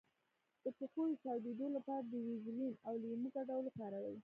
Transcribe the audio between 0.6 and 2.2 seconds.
د پښو د چاودیدو لپاره د